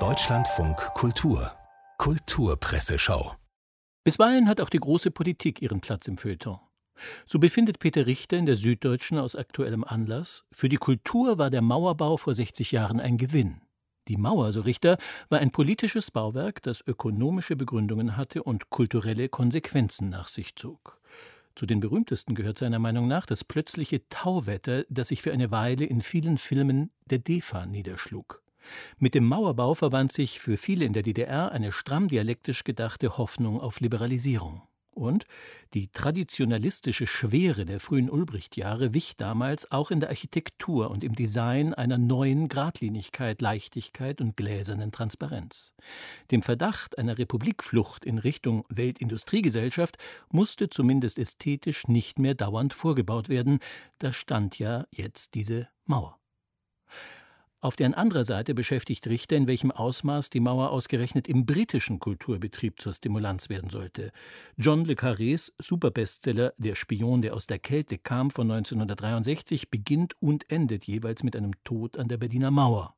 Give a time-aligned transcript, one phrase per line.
[0.00, 1.52] Deutschlandfunk Kultur
[1.98, 3.36] Kulturpresseschau
[4.02, 6.58] Bisweilen hat auch die große Politik ihren Platz im Feuilleton.
[7.24, 11.62] So befindet Peter Richter in der Süddeutschen aus aktuellem Anlass, für die Kultur war der
[11.62, 13.60] Mauerbau vor 60 Jahren ein Gewinn.
[14.08, 14.98] Die Mauer, so Richter,
[15.28, 21.00] war ein politisches Bauwerk, das ökonomische Begründungen hatte und kulturelle Konsequenzen nach sich zog.
[21.54, 25.84] Zu den berühmtesten gehört seiner Meinung nach das plötzliche Tauwetter, das sich für eine Weile
[25.84, 28.42] in vielen Filmen der DEFA niederschlug.
[28.98, 33.60] Mit dem Mauerbau verwand sich für viele in der DDR eine stramm dialektisch gedachte Hoffnung
[33.60, 34.62] auf Liberalisierung.
[34.94, 35.24] Und
[35.74, 41.74] die traditionalistische Schwere der frühen Ulbricht-Jahre wich damals auch in der Architektur und im Design
[41.74, 45.74] einer neuen Gradlinigkeit, Leichtigkeit und gläsernen Transparenz.
[46.30, 49.98] Dem Verdacht einer Republikflucht in Richtung Weltindustriegesellschaft
[50.30, 53.58] musste zumindest ästhetisch nicht mehr dauernd vorgebaut werden.
[53.98, 56.18] Da stand ja jetzt diese Mauer.
[57.64, 62.78] Auf deren anderer Seite beschäftigt Richter, in welchem Ausmaß die Mauer ausgerechnet im britischen Kulturbetrieb
[62.78, 64.12] zur Stimulanz werden sollte.
[64.58, 70.50] John le Carrés Superbestseller Der Spion, der aus der Kälte kam von 1963 beginnt und
[70.50, 72.94] endet jeweils mit einem Tod an der Berliner Mauer.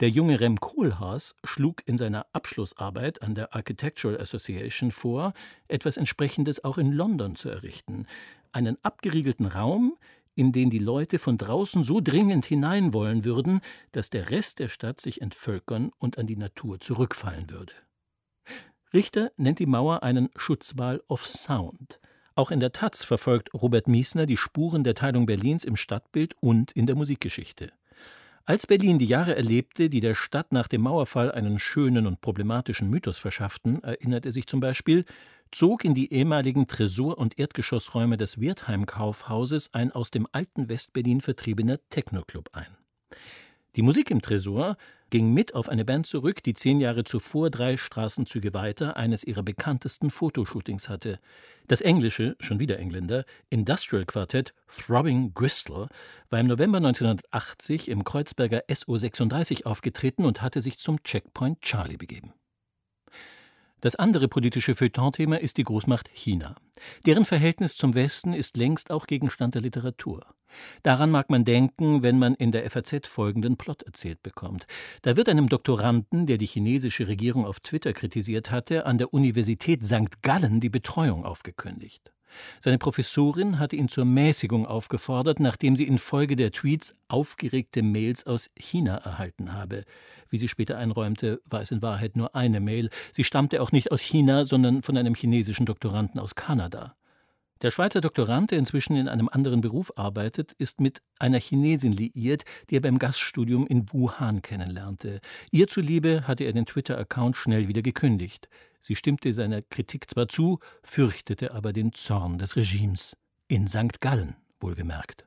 [0.00, 5.32] Der junge Rem Koolhaas schlug in seiner Abschlussarbeit an der Architectural Association vor,
[5.68, 8.04] etwas Entsprechendes auch in London zu errichten.
[8.52, 9.96] Einen abgeriegelten Raum,
[10.36, 14.68] in den die Leute von draußen so dringend hinein wollen würden, dass der Rest der
[14.68, 17.72] Stadt sich entvölkern und an die Natur zurückfallen würde.
[18.92, 22.00] Richter nennt die Mauer einen Schutzwall of Sound.
[22.34, 26.70] Auch in der Taz verfolgt Robert Miesner die Spuren der Teilung Berlins im Stadtbild und
[26.72, 27.72] in der Musikgeschichte.
[28.48, 32.88] Als Berlin die Jahre erlebte, die der Stadt nach dem Mauerfall einen schönen und problematischen
[32.88, 35.04] Mythos verschafften, erinnert er sich zum Beispiel,
[35.50, 41.80] zog in die ehemaligen Tresor- und Erdgeschossräume des Wertheim-Kaufhauses ein aus dem alten Westberlin vertriebener
[41.90, 42.76] Techno-Club ein.
[43.76, 44.78] Die Musik im Tresor
[45.10, 49.42] ging mit auf eine Band zurück, die zehn Jahre zuvor drei Straßenzüge weiter eines ihrer
[49.42, 51.20] bekanntesten Fotoshootings hatte.
[51.68, 55.88] Das englische, schon wieder Engländer, Industrial Quartett Throbbing Gristle
[56.30, 62.32] war im November 1980 im Kreuzberger SO36 aufgetreten und hatte sich zum Checkpoint Charlie begeben.
[63.82, 66.56] Das andere politische Feuilleton-Thema ist die Großmacht China.
[67.04, 70.24] Deren Verhältnis zum Westen ist längst auch Gegenstand der Literatur.
[70.82, 74.66] Daran mag man denken, wenn man in der FAZ folgenden Plot erzählt bekommt.
[75.02, 79.84] Da wird einem Doktoranden, der die chinesische Regierung auf Twitter kritisiert hatte, an der Universität
[79.84, 80.22] St.
[80.22, 82.12] Gallen die Betreuung aufgekündigt.
[82.60, 88.50] Seine Professorin hatte ihn zur Mäßigung aufgefordert, nachdem sie infolge der Tweets aufgeregte Mails aus
[88.56, 89.84] China erhalten habe.
[90.28, 92.90] Wie sie später einräumte, war es in Wahrheit nur eine Mail.
[93.12, 96.96] Sie stammte auch nicht aus China, sondern von einem chinesischen Doktoranden aus Kanada.
[97.62, 102.44] Der Schweizer Doktorand, der inzwischen in einem anderen Beruf arbeitet, ist mit einer Chinesin liiert,
[102.68, 105.20] die er beim Gaststudium in Wuhan kennenlernte.
[105.50, 108.50] Ihr zuliebe hatte er den Twitter-Account schnell wieder gekündigt.
[108.80, 113.16] Sie stimmte seiner Kritik zwar zu, fürchtete aber den Zorn des Regimes.
[113.48, 114.00] In St.
[114.02, 115.26] Gallen, wohlgemerkt.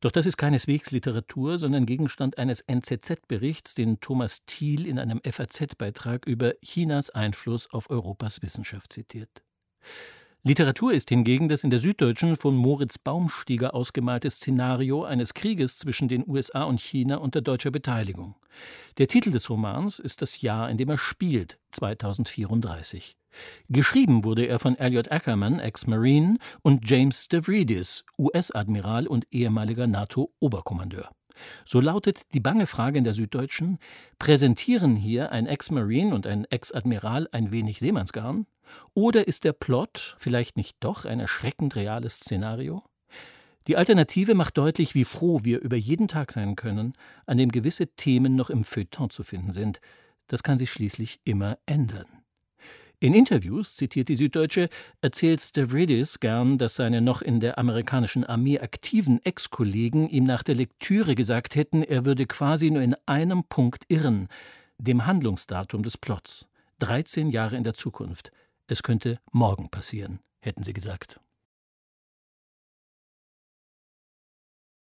[0.00, 6.24] Doch das ist keineswegs Literatur, sondern Gegenstand eines NZZ-Berichts, den Thomas Thiel in einem FAZ-Beitrag
[6.24, 9.42] über Chinas Einfluss auf Europas Wissenschaft zitiert.
[10.42, 16.08] Literatur ist hingegen das in der Süddeutschen von Moritz Baumstieger ausgemalte Szenario eines Krieges zwischen
[16.08, 18.36] den USA und China unter deutscher Beteiligung.
[18.96, 23.18] Der Titel des Romans ist das Jahr, in dem er spielt, 2034.
[23.68, 31.10] Geschrieben wurde er von Elliot Ackerman, Ex-Marine, und James Stavridis, US-Admiral und ehemaliger NATO-Oberkommandeur.
[31.64, 33.78] So lautet die bange Frage in der Süddeutschen:
[34.18, 38.46] Präsentieren hier ein Ex-Marine und ein Ex-Admiral ein wenig Seemannsgarn?
[38.94, 42.84] Oder ist der Plot vielleicht nicht doch ein erschreckend reales Szenario?
[43.66, 46.94] Die Alternative macht deutlich, wie froh wir über jeden Tag sein können,
[47.26, 49.80] an dem gewisse Themen noch im Feuilleton zu finden sind.
[50.28, 52.19] Das kann sich schließlich immer ändern.
[53.02, 54.68] In Interviews, zitiert die Süddeutsche,
[55.00, 60.54] erzählt Stavridis gern, dass seine noch in der amerikanischen Armee aktiven Ex-Kollegen ihm nach der
[60.54, 64.28] Lektüre gesagt hätten, er würde quasi nur in einem Punkt irren,
[64.76, 66.46] dem Handlungsdatum des Plots.
[66.80, 68.32] 13 Jahre in der Zukunft.
[68.66, 71.20] Es könnte morgen passieren, hätten sie gesagt.